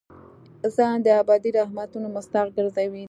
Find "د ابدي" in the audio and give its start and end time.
1.05-1.49